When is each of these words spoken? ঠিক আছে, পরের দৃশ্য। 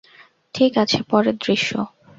ঠিক 0.55 0.71
আছে, 0.77 0.99
পরের 1.09 1.35
দৃশ্য। 1.37 1.71